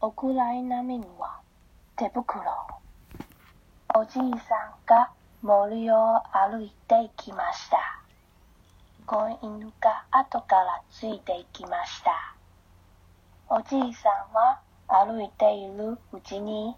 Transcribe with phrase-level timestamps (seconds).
[0.00, 1.40] ウクライナ民は
[1.96, 2.40] 手袋。
[3.96, 4.30] おじいさん
[4.86, 5.10] が
[5.42, 8.00] 森を歩いていきました。
[9.06, 12.36] 子犬が後からついていきました。
[13.48, 16.76] おじいさんは歩いているうちに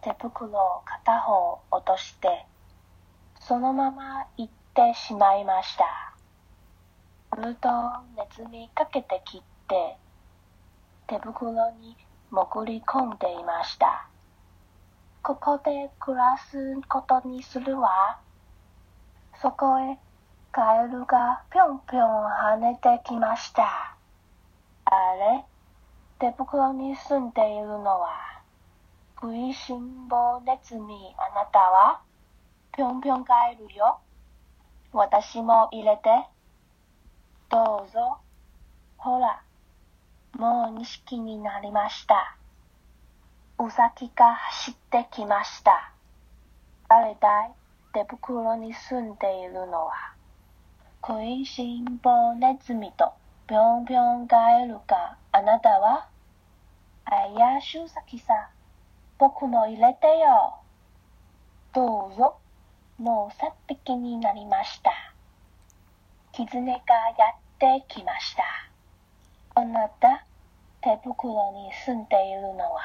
[0.00, 2.46] 手袋を片方落として
[3.40, 6.14] そのまま行ってしまいました。
[7.34, 7.68] すると
[8.16, 9.96] ネズミかけてきて
[11.08, 11.96] 手袋に
[12.32, 14.08] 潜り込んでいました。
[15.22, 18.18] ここで暮らすことにするわ。
[19.42, 19.98] そこへ
[20.50, 23.94] カエルがぴょんぴょん跳ねてきました。
[24.86, 24.90] あ
[25.20, 25.44] れ？
[26.18, 28.40] 手袋に住んでいるのは？
[29.20, 32.00] 食いしん坊ネズミあなたは？
[32.74, 33.98] ぴょんぴょんカエルよ。
[34.94, 36.08] 私も入れて。
[37.50, 38.16] どうぞ。
[38.96, 39.42] ほら、
[40.38, 42.36] もう錦になりました。
[43.58, 45.92] ウサギが走ってきました。
[46.88, 47.52] 誰だい？
[47.92, 50.14] 手袋に住んでいるのは、
[51.06, 53.12] 食いしん坊ネズミと
[53.46, 56.08] ぴょんぴょんガエルか、あなたは？
[57.04, 58.46] あや、シュウサギさん、
[59.18, 60.54] 僕も入れてよ。
[61.74, 62.36] どうぞ。
[62.98, 64.90] もう3匹になりました。
[66.32, 68.42] キツネがやってきました。
[69.54, 70.24] あなた、
[70.82, 72.80] 手袋に住んでいるのは、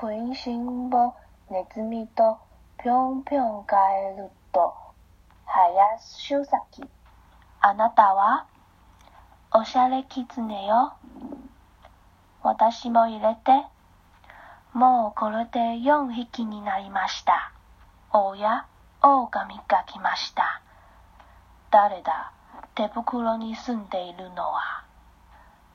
[0.00, 1.16] 食いしん坊
[1.50, 2.38] ネズミと
[2.80, 4.72] ぴょんぴょんガエルと
[5.44, 6.84] ハヤシュウサギ。
[7.60, 8.46] あなたは
[9.52, 10.92] おしゃれキツネよ。
[12.44, 13.66] 私も入れて。
[14.72, 17.52] もうこれで4匹になりました。
[18.12, 18.66] おや、
[19.02, 20.62] 狼が来ました。
[21.72, 22.30] 誰だ？
[22.76, 24.84] 手袋に住んでいるのは。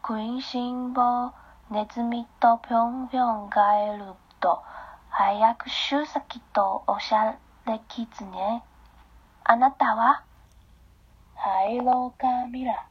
[0.07, 1.33] 食いしん坊
[1.71, 4.03] ネズミとぴょんぴょんガエル
[4.39, 4.61] と
[5.09, 8.61] 早くシュウサギとおしゃれキツネ。
[9.45, 10.21] あなたは？
[11.33, 12.87] はい、ローカミラ。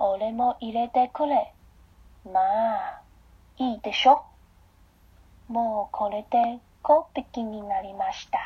[0.00, 1.54] 俺も入れてくれ。
[2.24, 3.00] まあ、
[3.58, 4.24] いいでしょ？
[5.46, 8.40] もうこれで5匹になりました。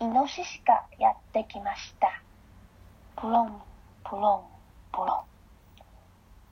[0.00, 2.20] イノシシがやってきました。
[3.14, 3.62] プロン、
[4.02, 4.42] プロン、
[4.90, 5.33] プロン。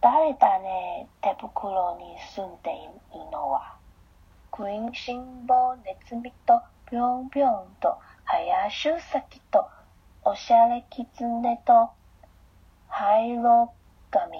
[0.02, 3.76] 誰だね、手袋に住んでいるのは。
[4.50, 9.64] 食いしん坊ネズミとぴょんぴょんとハヤシュウサギと
[10.24, 11.90] おしゃれキツネと
[12.88, 13.72] 灰色
[14.10, 14.38] 髪。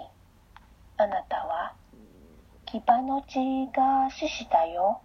[0.97, 1.75] あなたは
[2.67, 5.01] 牙の血が獅子だよ。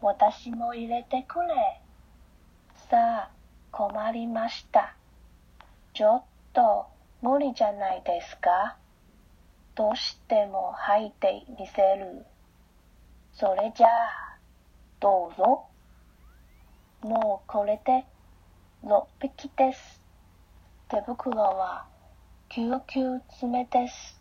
[0.00, 1.80] 私も入れてくれ。
[2.88, 3.30] さあ、
[3.72, 4.94] 困りました。
[5.92, 6.22] ちょっ
[6.52, 6.86] と
[7.20, 8.76] 無理じゃないですか？
[9.76, 12.24] どうしても吐いてみせる。
[13.34, 14.38] それじゃあ、
[15.00, 15.66] どうぞ。
[17.02, 18.06] もうこれで
[18.82, 20.00] 6匹です。
[20.88, 21.84] 手袋は
[22.48, 24.18] 救急爪です。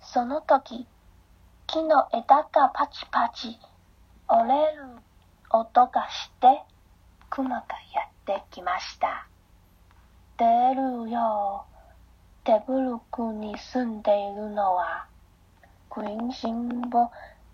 [0.00, 0.88] その時、
[1.68, 3.60] 木の枝がパチパチ
[4.26, 4.82] 折れる
[5.50, 6.64] 音がして、
[7.30, 7.60] 熊が
[7.94, 9.28] やってきました。
[10.36, 11.64] 出るよ。
[12.44, 15.06] 手袋に住んでいるのは、
[15.94, 17.08] 食いしん坊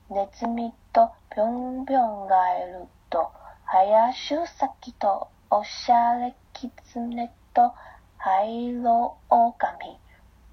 [0.09, 3.31] ネズミとぴょんぴょんガエルと、
[3.67, 7.75] ハヤシュサギとおしゃれキツネと
[8.17, 9.99] 灰色狼。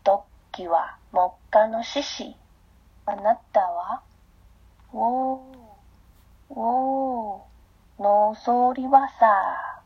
[0.04, 0.22] ドッ
[0.52, 2.36] キは木下の獅子。
[3.06, 4.02] あなたは？
[4.92, 5.40] おー、
[6.50, 9.82] おー、のそりはさ、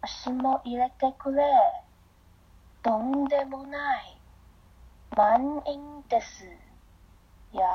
[0.00, 1.42] 足も入れてくれ。
[2.84, 4.20] とんでもない。
[5.16, 6.44] 満員です
[7.54, 7.56] い。
[7.56, 7.66] や、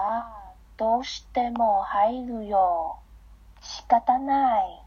[0.77, 2.99] どうしても入るよ。
[3.59, 4.83] 仕方ない。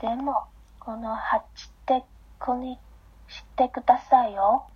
[0.00, 0.48] でも、
[0.80, 1.40] この8
[1.86, 2.04] テ
[2.40, 2.76] クに
[3.28, 4.66] してくださいよ。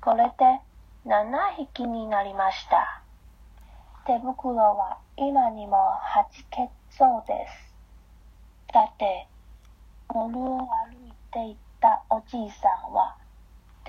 [0.00, 0.60] これで
[1.04, 3.02] 7匹になりました。
[4.06, 8.72] 手袋は今にもはじけそうです。
[8.72, 9.28] さて、
[10.08, 10.66] 森を歩
[11.06, 13.18] いていたおじいさんは、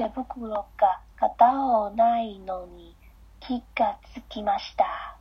[0.01, 2.95] 手袋が片方ないのに
[3.39, 5.15] 気がつきました。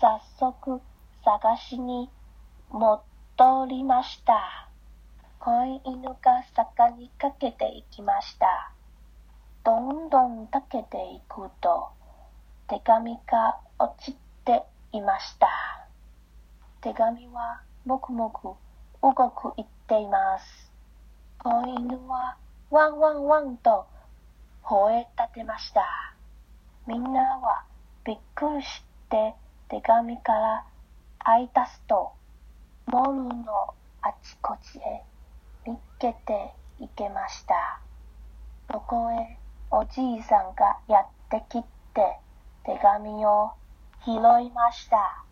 [0.00, 0.80] 早速
[1.22, 2.08] 探しに
[2.70, 3.02] 戻
[3.66, 4.70] りました。
[5.38, 5.50] 子
[5.84, 8.72] 犬が坂にかけていきました。
[9.64, 11.88] どんどんかけていくと、
[12.70, 14.16] 手紙が落ち
[14.46, 15.46] ていました。
[16.80, 18.44] 手紙はもくもく
[19.02, 20.72] 動く言っています。
[21.38, 22.38] 子犬は
[22.74, 23.86] ワンワンワンと
[24.64, 25.84] 吠え立てました。
[26.88, 27.62] みんなは
[28.04, 29.36] びっくりして
[29.68, 30.64] 手紙から
[31.20, 32.10] 開いたすと、
[32.86, 35.04] モールのあちこちへ
[35.64, 36.50] 見っけて
[36.80, 37.78] いけました。
[38.72, 39.38] そこへ
[39.70, 42.18] おじいさんがやってきて
[42.64, 43.52] 手紙を
[44.04, 45.23] 拾いました。